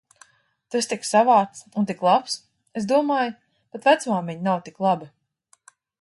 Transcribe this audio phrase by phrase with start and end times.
[0.69, 2.37] Tu esi tik savāds un tik labs.
[2.81, 3.37] Es domāju,
[3.77, 5.11] pat vecmāmiņa nav tik laba.